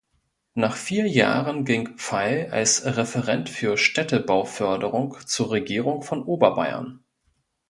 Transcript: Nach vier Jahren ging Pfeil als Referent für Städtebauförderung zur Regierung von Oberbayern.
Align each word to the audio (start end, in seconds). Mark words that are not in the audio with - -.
Nach 0.55 0.75
vier 0.77 1.05
Jahren 1.07 1.63
ging 1.63 1.95
Pfeil 1.95 2.49
als 2.49 2.83
Referent 2.83 3.49
für 3.51 3.77
Städtebauförderung 3.77 5.15
zur 5.27 5.51
Regierung 5.51 6.01
von 6.01 6.23
Oberbayern. 6.23 7.03